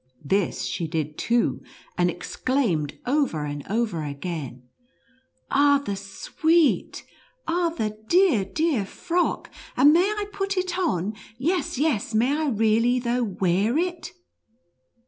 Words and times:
This 0.25 0.63
she 0.63 0.87
did 0.87 1.15
too, 1.15 1.61
and 1.95 2.09
exclaimed 2.09 2.97
over 3.05 3.45
and 3.45 3.63
over 3.69 4.03
again," 4.03 4.63
Ah, 5.51 5.77
the 5.85 5.95
sweet— 5.95 7.03
ah, 7.47 7.69
the 7.69 7.99
dear, 8.07 8.43
dear 8.43 8.83
frock! 8.83 9.51
and 9.77 9.93
may 9.93 10.09
I 10.17 10.25
put 10.33 10.57
it 10.57 10.75
on? 10.75 11.13
yes, 11.37 11.77
yes— 11.77 12.15
may 12.15 12.35
I 12.35 12.49
really, 12.49 12.97
though, 12.97 13.21
wear 13.23 13.77
it 13.77 14.13